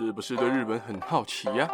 [0.00, 1.68] 是不是对日本很好奇呀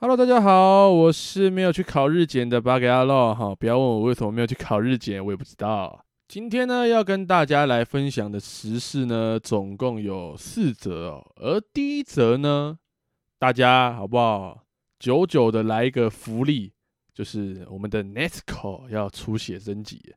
[0.00, 6.04] ？Hello，大家好，我是没有去考日检的八格阿洛哈，不要问我为什么没有去考日检，我也不知道。
[6.26, 11.24] 今天呢，要跟大家来分享的时事呢，总共有四则哦。
[11.36, 12.76] 而第一则呢，
[13.38, 14.64] 大家好不好？
[14.98, 16.72] 久久的来一个福利。
[17.18, 20.14] 就是我们的 Netco 要出写真集，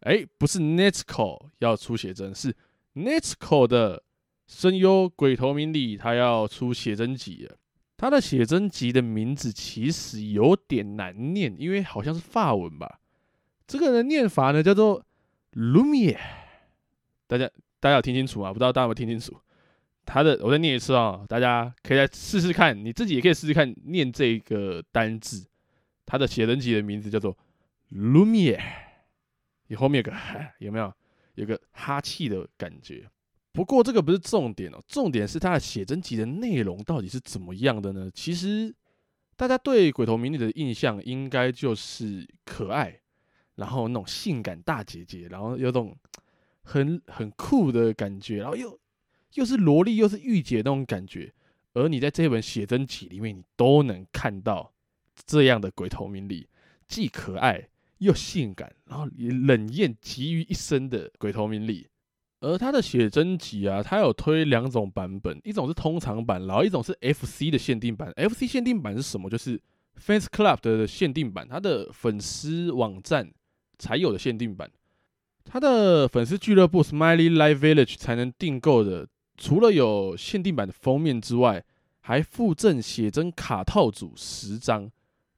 [0.00, 2.52] 哎，不是 Netco 要出写真，是
[2.96, 4.02] Netco 的
[4.48, 7.56] 声优鬼头明里他要出写真集了。
[7.96, 12.98] 他的写真集的名字其实有点难念，因为好像是法文吧。
[13.68, 15.06] 这个的念法呢叫做
[15.52, 16.18] Lumie，
[17.28, 17.48] 大家
[17.78, 18.52] 大家有听清楚吗？
[18.52, 19.40] 不知道大家有没有听清楚？
[20.04, 25.46] 他的我再念一次啊，大家可以来试试看，你自己也可以试试看念这个单字。
[26.10, 27.38] 他的写真集的名字叫做
[27.92, 28.60] Lumiere，
[29.68, 30.18] 你后面有个
[30.58, 30.92] 有没有？
[31.36, 33.08] 有个哈气的感觉。
[33.52, 38.10] 不过这个不是重点哦，重点是他的写真集的内容到底是怎么样的呢？
[38.12, 38.74] 其实
[39.36, 43.00] 大家对鬼头明里的印象应该就是可爱，
[43.54, 45.96] 然后那种性感大姐姐，然后有种
[46.62, 48.76] 很很酷的感觉，然后又
[49.34, 51.32] 又是萝莉又是御姐那种感觉。
[51.74, 54.72] 而你在这本写真集里面，你都能看到。
[55.26, 56.48] 这样的鬼头明里，
[56.88, 57.68] 既可爱
[57.98, 61.88] 又性感，然后也冷艳集于一身的鬼头明里。
[62.40, 68.10] 而他的写真集啊，他有推两种版本，一种是通常版，然后一种是 FC 的限定版。
[68.16, 69.28] FC 限定版是什么？
[69.28, 69.60] 就是
[70.02, 73.30] Fans Club 的限定版，他的粉丝网站
[73.78, 74.70] 才有的限定版。
[75.44, 79.06] 他的粉丝俱乐部 Smiley Live Village 才能订购的，
[79.36, 81.62] 除了有限定版的封面之外，
[82.00, 84.90] 还附赠写真卡套组十张。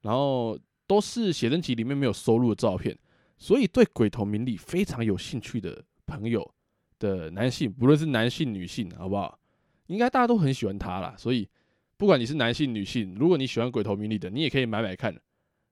[0.03, 2.97] 然后都是写真集里面没有收录的照片，
[3.39, 6.55] 所以对鬼头明里非常有兴趣的朋友
[6.99, 9.39] 的男性，不论是男性女性，好不好？
[9.87, 11.15] 应该大家都很喜欢他啦。
[11.17, 11.49] 所以
[11.97, 15.17] 不管你是男性女性，如果你喜欢鬼头明里的，你也可以买买看，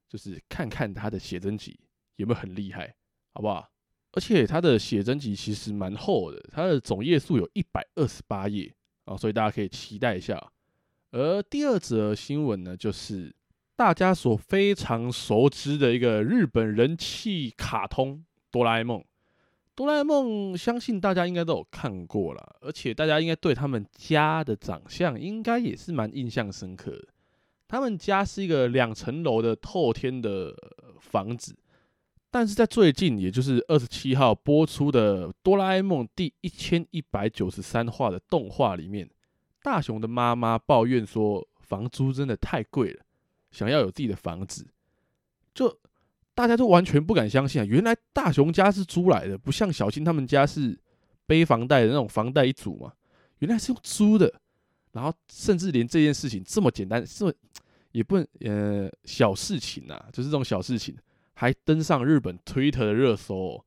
[0.08, 1.78] 就是看看他的写真集
[2.16, 2.94] 有没有很厉害，
[3.32, 3.68] 好不好？
[4.12, 8.72] 而且他的写真集其实蛮厚的，他的总页数有一百二十八页
[9.04, 10.40] 啊，所以大家可以期待一下。
[11.10, 13.34] 而第二则新闻呢，就是。
[13.80, 19.02] 大家所非常熟知的一个日本人气卡通哆啦 A 梦，
[19.74, 27.08] 哆啦 A 梦相信大家应该都有看过了，而且大家应该对他们家的长相应该也是蛮印象深刻的。
[27.68, 30.54] 他们家是一个两层楼的透天的
[31.00, 31.56] 房子，
[32.30, 39.08] 但是在最近，也就是二十七号播出的哆啦 A 梦第一千一百九十三话的动画里面，
[39.62, 43.06] 大雄的妈妈抱怨说房租真的太贵了。
[43.50, 44.66] 想要有自己的房子，
[45.52, 45.78] 就
[46.34, 47.64] 大家都完全不敢相信啊！
[47.64, 50.78] 原来大雄家是租来的，不像小新他们家是
[51.26, 52.92] 背房贷的那种房贷一族嘛。
[53.38, 54.40] 原来是用租的，
[54.92, 57.32] 然后甚至连这件事情这么简单，这么
[57.92, 60.96] 也不能呃小事情啊，就是这种小事情
[61.34, 63.64] 还登上日本 Twitter 的热搜。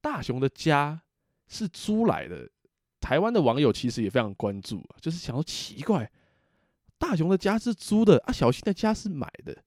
[0.00, 1.00] 大雄的家
[1.48, 2.48] 是租来的，
[3.00, 6.10] 台湾的网友其实也非常关注，就是想说奇怪。
[7.02, 9.60] 大雄的家是租的啊，小新的家是买的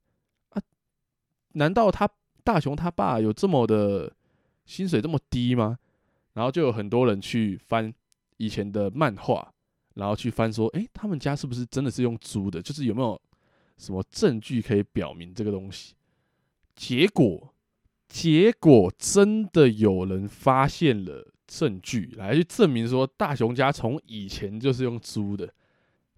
[0.52, 0.62] 啊？
[1.56, 2.10] 难道他
[2.46, 4.10] 大雄他爸有这么的
[4.66, 5.78] 薪水这么低吗？
[6.32, 7.94] 然后就有很多人去翻
[8.38, 9.54] 以前的漫画，
[9.96, 12.62] 然后去翻说，诶，他们家是不是真的是用租的？
[12.62, 13.22] 就是有没有
[13.78, 15.94] 什么证据可以表明这个东西？
[16.74, 17.54] 结果，
[18.08, 25.54] 结果真的有人发现了证据，来去证明说大雄家从以前就是用租的。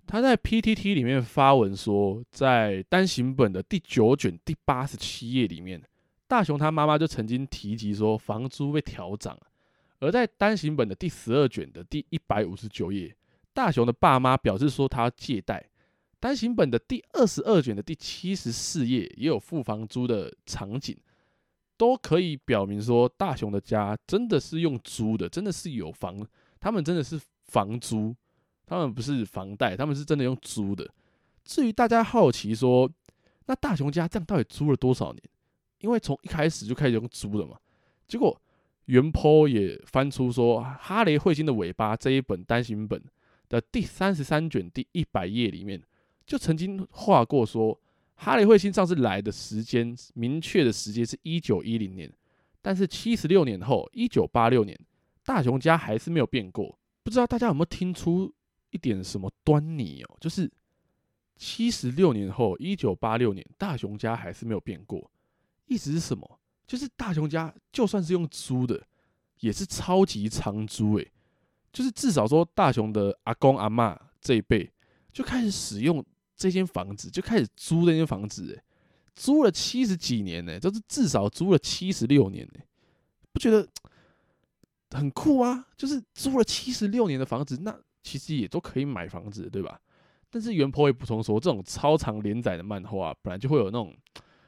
[0.07, 5.83] 他在 PTT 里面发文说，在单行本的第九卷第八十七页里面，
[6.29, 9.37] 大雄他妈妈就曾经提及说房租被调涨，
[9.99, 13.13] 而在单行本的第十二卷的第一百五十九页，
[13.53, 15.69] 大雄的爸妈表示说他要借贷。
[16.21, 20.97] 单行本的第二十二卷的第七十四页也有付房租的场景，
[21.75, 26.25] 都可以表明说大雄的家真的是用租的，真的是有房，
[26.61, 28.15] 他们真的是房租。
[28.67, 30.87] 他们不是房贷，他们是真的用租的。
[31.45, 32.91] 至于大家好奇说，
[33.45, 35.23] 那大雄家这样到底租了多少年？
[35.79, 37.57] 因为从一开始就开始用租的嘛。
[38.09, 38.39] 结果
[38.85, 43.01] 原 PO 也翻出说，《哈雷彗星的尾巴》这一本单行本
[43.47, 45.81] 的第三十三卷第一百页里面，
[46.25, 47.79] 就曾经画过说，
[48.15, 52.11] 哈雷彗星上次来的时间，明确的时间是一九一零年，
[52.61, 54.77] 但是七十六年后，一九八六年，
[55.23, 56.77] 大雄家还是没有变过。
[57.03, 58.33] 不知道大家有没有听出？
[58.77, 60.17] 一点什么端倪哦？
[60.21, 60.47] 就是
[61.35, 65.09] 七十六年后，一九八六年，大雄家还是没有变过。
[65.65, 66.39] 意思是什么？
[66.67, 68.85] 就是大雄家就算是用租的，
[69.39, 71.11] 也是超级长租诶，
[71.73, 74.71] 就是至少说大雄的阿公阿嬷这一辈
[75.11, 78.63] 就开始使用这间房子，就开始租这间房子诶，
[79.15, 82.59] 租了七十几年呢，就是至少租了七十六年呢，
[83.33, 83.67] 不觉得
[84.91, 85.67] 很酷啊？
[85.75, 87.77] 就是租了七十六年的房子，那
[88.07, 89.77] 其实也都可以买房子，对吧？
[90.29, 93.93] 但是原 PO 也补充说，这种超长连载的漫画本来就会有那种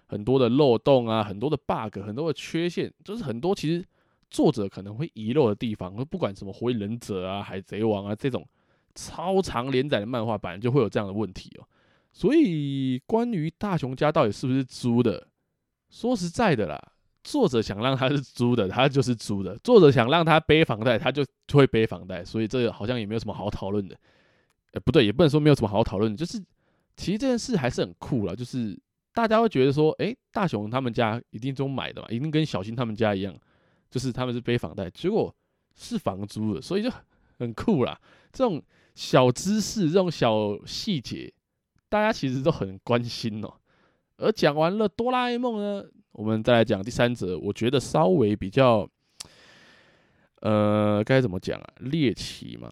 [0.05, 3.85] 很多的漏洞啊，很多的 bug，很多的缺陷，就是很多其实
[4.29, 5.93] 作者可能会遗漏的地方。
[6.05, 8.47] 不管什么火影忍者啊、海贼王啊这种
[8.95, 11.67] 超长连载的漫画，本来就会有这样的问题哦。
[12.11, 15.27] 所以关于大雄家到底是不是租的，
[15.89, 16.79] 说实在的啦，
[17.29, 21.23] 作者想让他是租的，他就是租的；作者想让他背房贷，他就
[21.53, 22.25] 会背房贷。
[22.25, 23.95] 所以这个好像也没有什么好讨论的。
[24.71, 26.39] 哎、不对，也不能说没有什么好讨论，就是
[26.97, 28.75] 其实这件事还是很酷啦，就是
[29.13, 33.35] 大家会觉得说，哎、大雄他们家一定都买的嘛，一定跟小新他们家一样，
[33.91, 35.31] 就是他们是背房贷，结果
[35.75, 36.89] 是房租的，所以就
[37.37, 37.99] 很酷啦。
[38.33, 38.59] 这种
[38.95, 41.31] 小知识，这种小细节，
[41.89, 43.59] 大家其实都很关心喔。
[44.17, 48.89] 而讲完了哆啦 A 梦呢，我们再来讲第三则，我觉得稍微比较，
[50.41, 51.67] 呃，该怎么讲啊？
[51.79, 52.71] 猎奇嘛，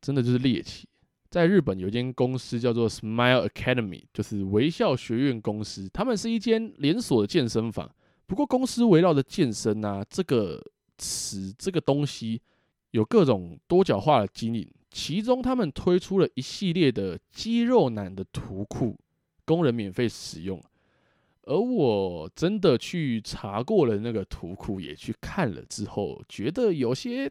[0.00, 0.88] 真的就是猎奇。
[1.30, 5.88] 在日本有一间公司叫做 Smile Academy，就是微笑学院公司。
[5.90, 7.90] 他们是一间连锁的健身房。
[8.26, 10.62] 不过公司围绕着健身啊这个
[10.98, 12.42] 词这个东西，
[12.90, 14.70] 有各种多角化的经营。
[14.90, 18.94] 其中他们推出了一系列的肌肉男的图库，
[19.46, 20.62] 供人免费使用。
[21.42, 27.30] 而我真的去查过了那个图库，也去看了之后，觉得有些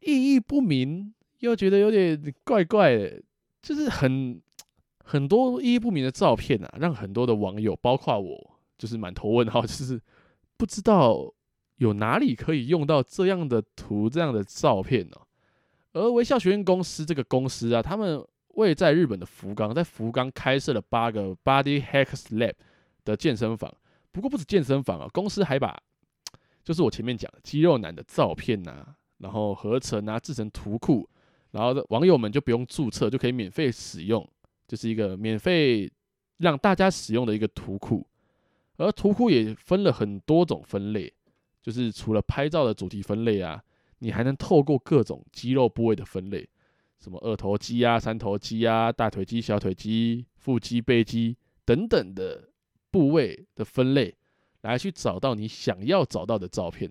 [0.00, 1.12] 意义不明。
[1.40, 3.22] 又觉得有点怪怪的，
[3.60, 4.40] 就是很
[5.04, 10.00] 很多意义不明的照片啊，让很多的网友，包括我，就是满头问号， 就是
[10.56, 11.30] 不知道
[11.76, 15.16] 有哪里可以用到这样的图、这样的照片呢、
[15.92, 18.24] 而微笑学院公司这个公司啊，他们
[18.54, 22.54] 位在日本的福冈，在福冈开设了八个 Body Hacks Lab
[23.04, 23.72] 的健身房。
[24.12, 25.76] 不过不止健身房啊，公司还把
[26.62, 31.08] 就是我前面讲的肌肉男的照片啊，然后合成啊，制成图库。
[31.50, 34.28] 然后网友们就不用注册，就可以免费使用，
[34.66, 35.88] 就是一个免费
[36.38, 38.04] 让大家使用的一个图库。
[38.76, 41.12] 而图库也分了很多种分类，
[41.62, 43.62] 就是除了拍照的主题分类啊，
[44.00, 46.48] 你还能透过各种肌肉部位的分类，
[46.98, 52.48] 什么二头肌啊、三头肌啊、大腿肌、小腿肌、腹肌、背肌等等的
[52.94, 54.14] 部位的分类，
[54.60, 56.88] 来去找到你想要找到的照片。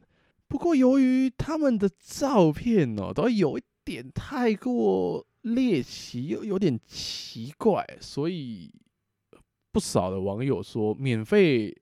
[0.50, 8.70] 不过由于他们的照片哦，都有一点太过猎奇又有点奇怪，所以
[9.72, 11.74] 不少的网友说，免费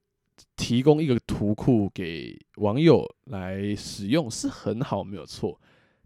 [0.56, 5.59] 提供一个图库给网友来使用是很好，没有错。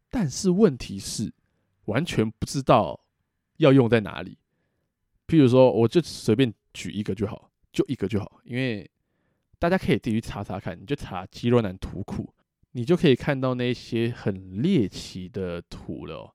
[0.10, 1.34] 但是问题是，
[1.88, 2.98] 完全不知道
[3.58, 4.38] 要用在哪里。
[5.28, 8.90] 譬如说，我就随便举一个就好，就一个就好，因为
[9.60, 12.34] 大家可以自己去查查看，你就查肌肉男图库。
[12.78, 16.32] 你就可以看到那些很猎奇的图了哦。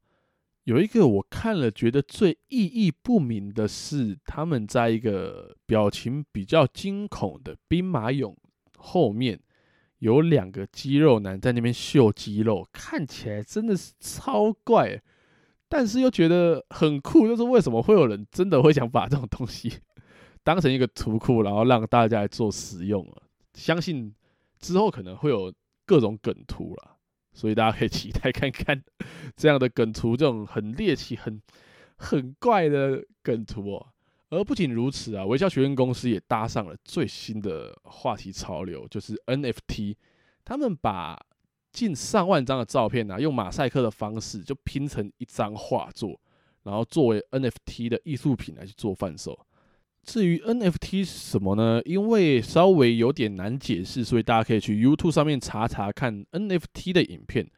[0.64, 8.35] 有一个我看了觉得最意义不明的是，他们在一个表情比较惊恐的兵马俑
[8.78, 9.38] 后面，
[9.99, 14.99] 有两个肌肉男在那边秀肌肉，看起来真的是超怪，
[15.68, 17.28] 但是又觉得很酷。
[17.28, 19.70] 就是为什么会有人真的会想把这种东西
[20.42, 23.23] 当成一个图库，然后让大家来做使用啊？
[23.54, 24.14] 相信
[24.59, 25.52] 之后可能会有。
[25.87, 26.97] 各种梗图了，
[27.32, 28.80] 所以大家可以期待看看
[29.35, 31.42] 这样的梗图，这种很猎奇、很
[31.97, 33.88] 很怪的梗图哦。
[34.28, 39.97] 而不仅如此啊，微笑学院公司也搭上了最新的话题潮流，就是 NFT。
[40.44, 41.20] 他们把
[41.73, 46.20] 近上万张的照片啊，用马赛克的方式就拼成一张画作，
[46.62, 49.37] 然后作为 NFT 的艺术品来去做贩售。
[50.02, 51.80] 至于 NFT 是什么呢？
[51.85, 57.49] 因为稍微有点难解释，所以大家可以去 YouTube 上面查查看 NFT 的影片，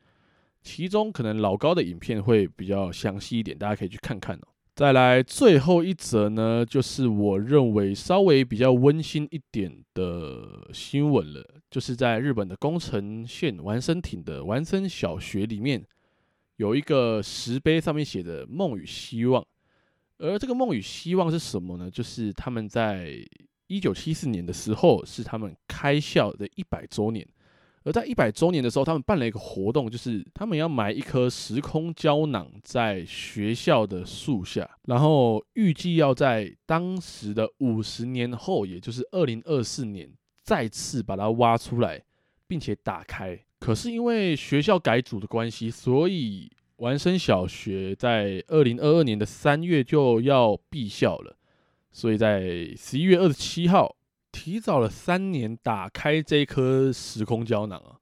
[0.61, 4.49] 其中可能老高的影片会比较详细一点，大家可以去看看哦。
[4.75, 15.85] 再来最后一则呢，就是我认为稍微比较温馨一点的新闻了，就是在日本的宫城县丸生町的丸生小学里面，
[16.57, 19.45] 有一个石碑，上面写着“梦与希望”。
[20.23, 21.91] 而这个梦与希望是什么呢？
[21.91, 23.15] 就是他们在
[23.67, 27.27] 一九七四年的时候，是他们开校的一百周年。
[27.85, 40.09] 而在一百周年的时候，他们办了一个活动，就是他们要埋一颗时空胶囊在学校的树下，然后预计要在当时的五十年后，也就是二零二四年
[40.45, 42.01] 再次把它挖出来，
[42.47, 43.37] 并且打开。
[43.59, 46.49] 可是因为学校改组的关系，所以
[46.83, 51.37] 完生小学在二零二二年的三月就要闭校了。
[51.93, 53.95] 所以在十一月二十七号，
[54.33, 58.01] 提早了三年打开这颗时空胶囊啊。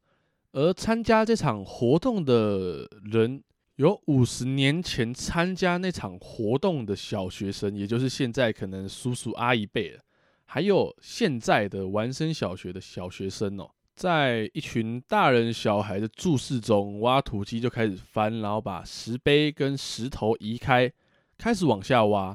[0.52, 3.42] 而参加这场活动的人，
[3.76, 10.00] 有五十年前参加那场活动的小学生，也就是现在可能叔叔阿姨辈了，
[10.46, 13.70] 还有现在的完生小学的小学生哦，
[14.00, 20.90] 在一群大人小孩的注视中，挖土机就开始翻，然后把石碑跟石头移开，
[21.36, 22.34] 开始往下挖，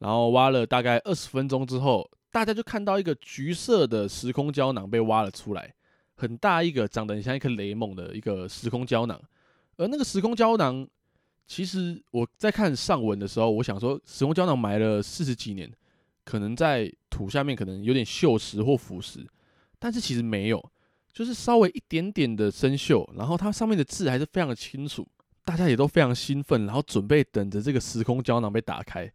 [0.00, 5.72] 然后挖了大概二十分钟之后，大家就看到一个橘色的时空胶囊被挖了出来。
[6.16, 9.22] 很大一个，长得很像一颗雷蒙的一个时空胶囊，
[9.76, 10.84] 而那个时空胶囊，
[11.46, 15.72] 其实我在看上文的时候，我想说，时空胶囊埋了四十几年，
[16.24, 19.24] 可能在土下面可能有点锈蚀或腐蚀，
[19.78, 20.72] 但是其实没有，
[21.12, 25.06] 就是稍微一点点的生锈，然后它上面的字还是非常的清楚，
[25.44, 29.10] 大家也都非常兴奋，然后准备等着这个时空胶囊被打开，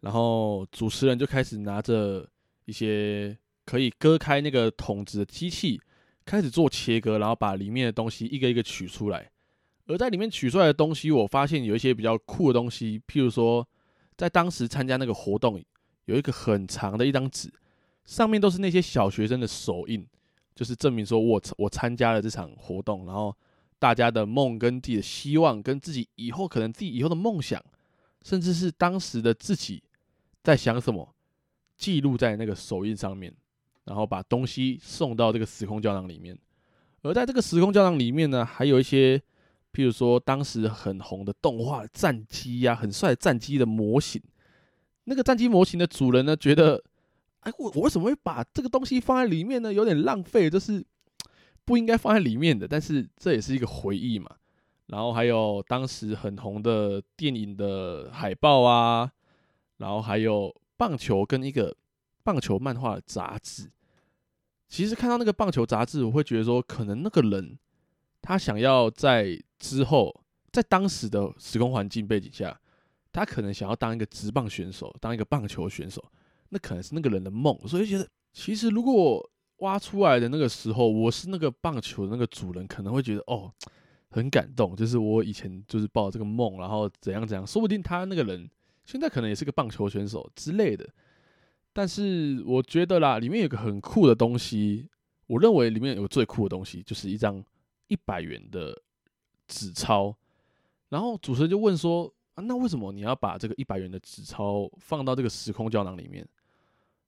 [0.00, 2.28] 然后主持人就开始拿着
[2.64, 5.80] 一些可以割开那个桶子的机器。
[6.26, 9.30] 开始做切割，然后把里面的东西一个一个取出来。
[9.84, 13.68] 而在里面取出来的东西，我发现有一些比较酷的东西，譬如说，
[14.16, 15.62] 在当时参加那个活动，
[16.06, 17.52] 有一个很长的一张纸，
[18.06, 20.06] 上面都是那些小学生的手印，
[20.54, 23.34] 就是证明说我我参加了这场活动，然后
[23.78, 27.62] 大家的梦跟自己的希望，跟自己以后可能自己以后的梦想，
[28.22, 29.82] 甚至是当时的自己
[30.42, 31.14] 在想什么，
[31.76, 33.34] 记录在那个手印上面。
[33.86, 36.34] 然后把东西送到这个时空胶囊里面，
[37.02, 39.18] 而在这个时空胶囊里面呢，还有一些，
[39.74, 44.22] 譬如说当时很红的动画战机呀，很帅的战机的模型。
[45.04, 46.82] 那个战机模型的主人呢，觉得，
[47.44, 49.72] 哎，我我为什么会把这个东西放在里面呢？
[49.72, 50.84] 有点浪费，就是
[51.64, 52.66] 不应该放在里面的。
[52.66, 54.28] 但是这也是一个回忆嘛。
[54.88, 59.10] 然后还有当时很红的电影的海报啊，
[59.78, 61.74] 然后还有棒球跟一个。
[62.26, 63.70] 棒球漫画的杂志，
[64.66, 67.58] 其实看到那个棒球杂志，我会觉得说，可能那个人
[68.22, 72.58] 他想要在之后，在当时的时空环境背景下，
[73.12, 76.02] 他可能想要当一个职棒选手，当一个棒球选手，
[76.54, 77.58] 那可能是那个人的梦。
[77.66, 83.52] 所以觉得，其实如果挖出来的那个时候，我是那个棒球的那个主人，可能会觉得哦，
[84.10, 88.48] 很感动，就是我以前就是抱这个梦，然后怎样怎样，说不定他那个人
[88.84, 90.88] 现在可能也是个棒球选手之类的。
[91.72, 94.88] 但是我觉得啦，里面有个很酷的东西。
[95.26, 97.42] 我认为里面有最酷的东西，就是一张
[97.88, 98.78] 一百元的
[99.48, 100.14] 纸钞。
[100.90, 106.28] 然后主持人就问说：“啊，那为什么你要把这个一百元的纸钞放到这个时空胶囊里面？”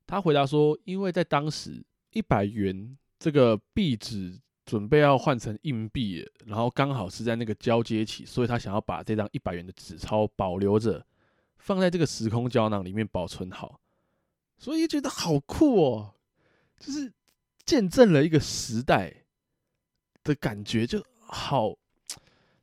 [0.07, 11.05] 他回答说：“因为在当时，一百元这个币值准备要换成硬币，然后刚好是在那个交接期，所以他想要把这张一百元的纸钞保留着，
[11.59, 13.81] 放在这个时空胶囊里面保存好。”
[14.59, 16.15] 所以觉得好酷哦，
[16.79, 17.13] 就是
[17.65, 19.25] 见证了一个时代
[20.23, 21.77] 的感觉，就好。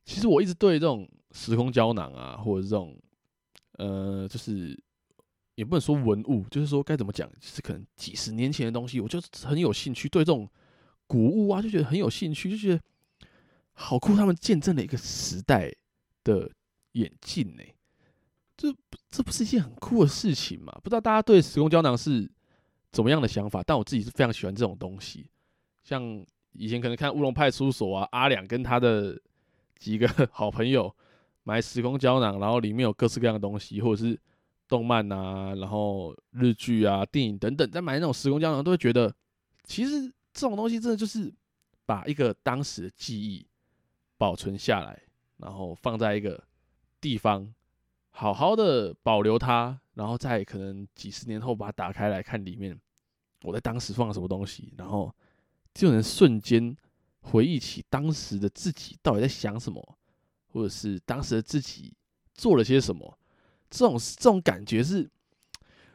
[0.03, 2.97] 其实我一直对这种时空胶囊啊，或者这种
[3.73, 4.77] 呃，就是
[5.55, 10.09] 也不能说文物，就是说该怎么讲，是可能几十年前的东西，我就很有兴趣。
[10.09, 10.49] 对这种
[11.07, 12.81] 古物啊，就觉得很有兴趣，就觉得
[13.73, 14.15] 好酷。
[14.15, 15.71] 他们见证了一个时代
[16.23, 16.49] 的
[16.93, 17.63] 演进呢。
[18.55, 18.73] 这
[19.09, 20.71] 这不是一件很酷的事情吗？
[20.83, 22.29] 不知道大家对时空胶囊是
[22.91, 23.61] 怎么样的想法？
[23.65, 25.29] 但我自己是非常喜欢这种东西。
[25.83, 29.19] 像以前可能看《乌龙派出所》啊，阿良跟他的
[29.77, 30.95] 几个 好朋友
[31.43, 34.17] 买时空胶囊，然后里面有各式各样的东西，或者是
[34.73, 39.13] 动漫啊，然后日剧啊、电影等等，在买那种时空胶囊，都会觉得
[39.63, 41.31] 其实这种东西真的就是
[41.85, 43.45] 把一个当时的记忆
[44.17, 44.99] 保存下来，
[45.37, 46.43] 然后放在一个
[46.99, 47.53] 地方。
[48.15, 52.79] 好好的保留它，然后在可能几十年后把它打开来看里面，
[53.43, 55.13] 我在当时放了什么东西，然后
[55.73, 56.75] 就能瞬间
[57.21, 59.97] 回忆起当时的自己到底在想什么，
[60.47, 61.93] 或者是当时的自己
[62.33, 63.17] 做了些什么，
[63.73, 65.09] 这种这种感觉是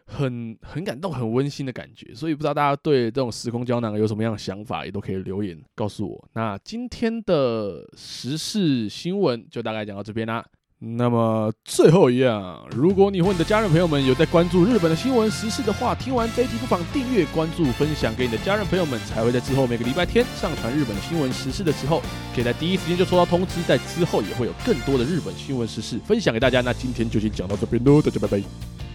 [0.05, 2.13] 很很感动、很温馨的感觉。
[2.13, 6.29] 所以不知道大家对这种时空胶囊有什么样的想法，也都可以留言告诉我。
[6.33, 10.45] 那今天的时事新闻就大概讲到这边啦。
[10.81, 22.01] 那么最后一样，如果你和你的家人朋友们有在关注日本的新闻时事的话，听完这一集不妨订阅、关注、分享给你的家人朋友们，才会在之后每个礼拜天上传日本的新闻时事的时候，
[22.33, 23.61] 可以在第一时间就收到通知。
[23.67, 26.61] 在之后也会有更多的日本新闻时事分享给大家。
[26.61, 28.88] 那今天就先讲到这边喽，大家拜拜。